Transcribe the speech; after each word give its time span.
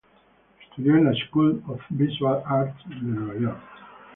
Estudió 0.67 0.95
en 0.97 1.05
la 1.05 1.13
School 1.13 1.61
of 1.67 1.79
Visual 1.89 2.41
Arts 2.47 2.83
de 2.89 2.95
Nueva 3.01 3.35
York. 3.39 3.61